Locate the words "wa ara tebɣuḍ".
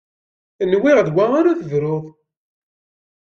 1.15-2.05